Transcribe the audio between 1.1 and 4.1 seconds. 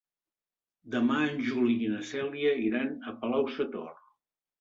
en Juli i na Cèlia iran a Palau-sator.